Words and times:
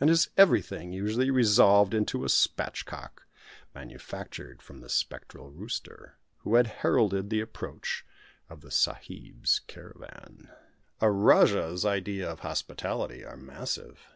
And 0.00 0.08
his 0.08 0.30
"everything" 0.38 0.94
usually 0.94 1.30
resolved 1.30 1.92
itself 1.92 1.98
into 2.00 2.24
a 2.24 2.28
"spatch 2.28 2.86
cock," 2.86 3.26
manufactured 3.74 4.62
from 4.62 4.80
the 4.80 4.88
spectral 4.88 5.50
rooster, 5.50 6.16
who 6.38 6.54
had 6.54 6.68
heralded 6.80 7.28
the 7.28 7.42
approach 7.42 8.06
of 8.48 8.62
the 8.62 8.70
sahib's 8.70 9.58
caravan. 9.66 10.48
A 11.02 11.10
Rajah's 11.10 11.84
ideas 11.84 12.30
of 12.30 12.40
hospitality 12.40 13.22
are 13.26 13.36
massive. 13.36 14.14